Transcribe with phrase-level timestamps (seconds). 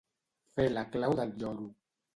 [0.59, 1.73] Fer la clau del lloro.